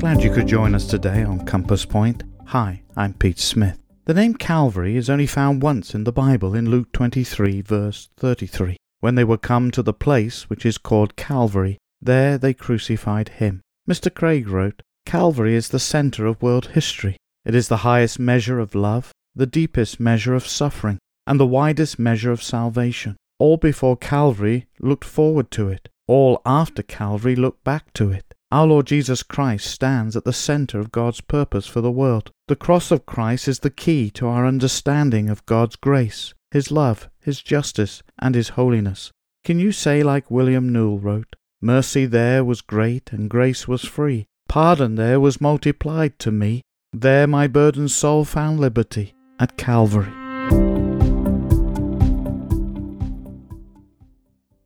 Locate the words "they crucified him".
12.38-13.60